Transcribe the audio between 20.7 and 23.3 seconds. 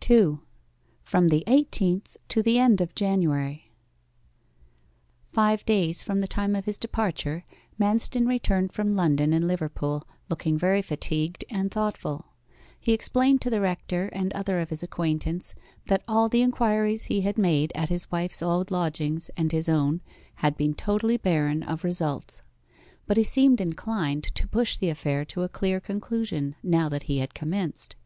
totally barren of results. But he